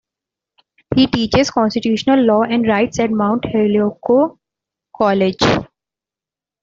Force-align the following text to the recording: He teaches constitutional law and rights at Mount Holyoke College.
He 0.95 1.05
teaches 1.05 1.51
constitutional 1.51 2.23
law 2.25 2.41
and 2.41 2.67
rights 2.67 2.97
at 2.97 3.11
Mount 3.11 3.45
Holyoke 3.45 4.01
College. 4.97 5.43